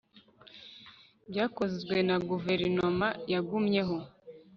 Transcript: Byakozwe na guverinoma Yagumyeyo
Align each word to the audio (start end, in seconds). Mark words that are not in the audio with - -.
Byakozwe 1.29 1.95
na 2.07 2.17
guverinoma 2.27 3.07
Yagumyeyo 3.31 3.97